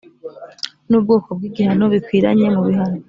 [0.89, 2.97] n ubwoko bw igihano bikwiranye mu bihano